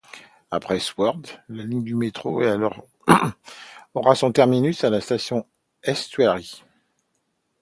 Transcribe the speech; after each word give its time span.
Après 0.49 0.79
Swords, 0.79 1.21
la 1.47 1.63
ligne 1.63 1.83
de 1.83 1.93
métro 1.93 2.41
aura 3.93 4.15
son 4.15 4.31
terminus 4.31 4.83
à 4.83 4.89
la 4.89 4.99
station 4.99 5.45
Estuary. 5.83 6.63